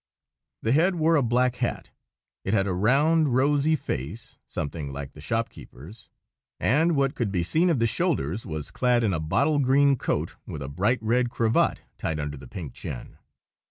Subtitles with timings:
[0.63, 1.91] The head wore a black hat;
[2.43, 6.09] it had a round, rosy face, something like the shopkeeper's,
[6.59, 10.37] and what could be seen of the shoulders was clad in a bottle green coat,
[10.47, 13.17] with a bright red cravat tied under the pink chin.